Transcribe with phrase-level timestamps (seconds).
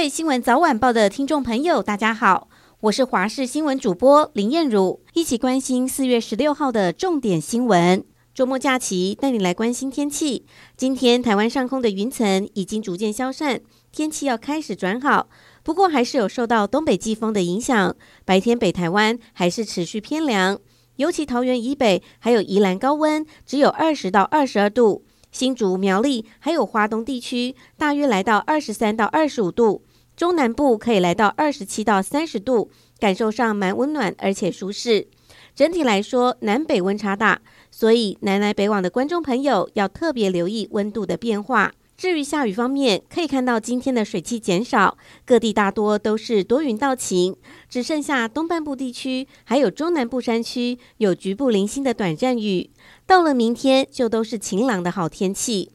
[0.00, 2.48] 位新闻早晚报的听众朋友，大家好，
[2.80, 8.02] 我是华视新闻主播林燕如，一起关心四月十六号的重点新闻。
[8.32, 10.46] 周末假期带你来关心天气。
[10.74, 13.60] 今天台湾上空的云层已经逐渐消散，
[13.92, 15.28] 天气要开始转好，
[15.62, 17.94] 不过还是有受到东北季风的影响，
[18.24, 20.58] 白天北台湾还是持续偏凉，
[20.96, 25.04] 尤其桃园以北还有宜兰高温只有二十到二十二度。
[25.30, 29.82] 新竹、苗栗还有花东地区，大约来到二十三到二十五度；
[30.20, 35.08] 中南部可以来到二十七到三十度，感受上蛮温暖而且舒适。
[35.54, 41.72] 整体来说，南北温差大，所以南来北往的观众朋友要特别留意温度的变化。
[41.96, 47.34] 至于下雨方面，可以看到今天的水汽减少，各地大多都是多云到晴，
[47.70, 52.68] 只剩下东半部地区还有中南部山区有局部零星的短暂雨。
[53.06, 55.70] 到了明天就都是晴朗的好天气。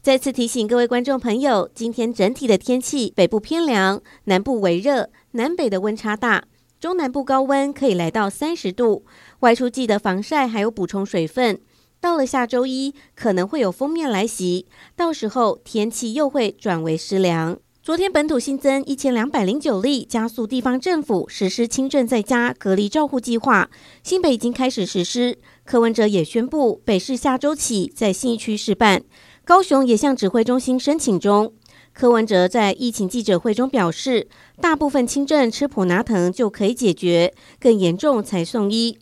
[0.00, 6.44] 再次提醒各位观众朋友，今天整体的天气，北部偏凉，南部微热，南北的温差大，
[6.78, 9.04] 中南部高温可以来到三十度，
[9.40, 11.60] 外出记得防晒，还有补充水分。
[12.00, 17.58] 到了下周一，可能会有锋面来袭，到时候天气又会转为湿凉。
[17.82, 23.68] 昨天本土新增一千两百零九例，加速地方政府实施轻症在家隔离照护计划。
[24.04, 29.02] 新北已经开始实施，柯文哲也宣布北市下周起在信义区试办，
[29.48, 31.54] 高雄也向指挥中心申请中。
[31.94, 34.28] 柯文哲在疫情记者会中表示，
[34.60, 38.98] 大部分轻症吃普拿疼就可以解决，更严重才送医。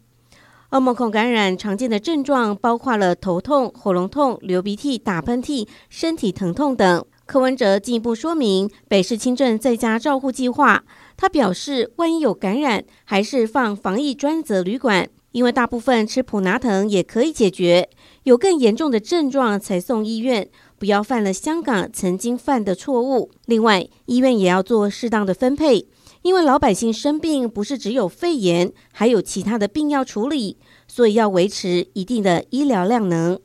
[0.69, 7.05] 欧盟孔感染常见的症状包括了头痛、喉咙痛、流鼻涕、打喷嚏、身体疼痛等。
[7.27, 10.85] 柯文哲进一步说明北市轻症在家照护计划，
[11.17, 17.91] 他表示，万一有感染，还是放防疫专责旅馆，因为大部分吃普拿疼也可以解决，
[18.23, 20.49] 有更严重的症状才送医院，
[20.79, 23.31] 不要犯了香港曾经犯的错误。
[23.45, 25.89] 另外，医院也要做适当的分配。
[26.23, 30.57] 因为老百姓生病不是只有肺炎，还有其他的病要处理，
[30.89, 33.39] 所以要维持一定的医疗量能。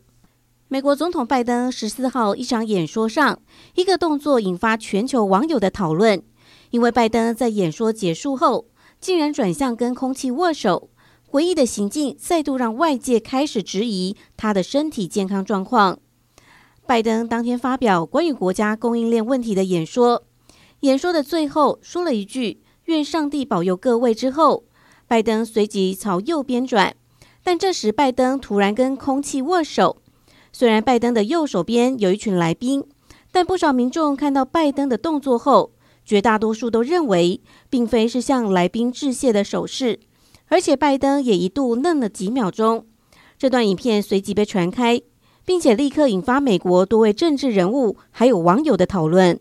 [0.70, 3.38] 美国总统拜登十四号一场演说上，
[3.76, 6.24] 一个动作引发全球网友的讨论，
[6.70, 8.68] 因为拜登在演说结束后，
[9.02, 10.90] 竟然转向跟空气握手，
[11.32, 15.98] 诡异的行径再度让外界开始质疑他的身体健康状况。
[16.86, 20.24] 拜登当天发表关于国家供应链问题的演说，
[20.82, 22.62] 演说的最后说了一句。
[22.86, 24.14] 愿上帝保佑各位。
[24.14, 24.66] 之后，
[25.08, 26.94] 拜登随即朝右边转，
[27.44, 30.02] 但这时拜登突然跟空气握手。
[30.52, 32.84] 虽然拜登的右手边有一群来宾，
[33.32, 35.72] 但不少民众看到拜登的动作后，
[36.04, 37.40] 绝大多数都认为
[37.70, 40.00] 并非是向来宾致谢的手势，
[40.52, 42.86] 而且拜登也一度愣了几秒钟。
[43.38, 45.02] 这段影片随即被传开，
[45.46, 49.40] 并且立刻引发美国多位政治人物还有网友的讨论。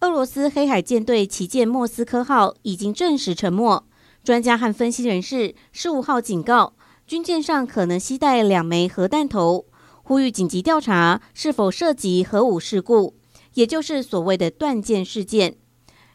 [0.00, 3.84] 俄罗斯黑海舰队旗舰莫斯科号已经证实沉没。
[4.24, 6.72] 专家和分析人士十五号警告，
[7.06, 9.66] 军舰上可能携带两枚核弹头，
[10.02, 13.16] 呼吁紧急调查是否涉及核武事故，
[13.52, 15.56] 也就是所谓的断舰事件。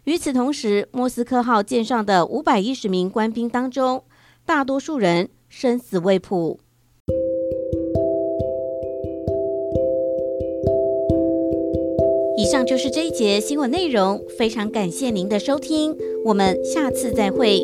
[0.07, 4.05] 与此同时，莫斯科号舰上的五百一十名官兵当中，
[4.45, 6.61] 大多数人生死未卜。
[12.37, 15.93] 以上就是这一节新闻内容，非常感谢您的收听，
[16.23, 17.61] 我们下次再会。